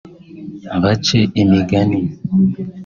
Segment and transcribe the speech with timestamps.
[0.81, 1.99] bace imigani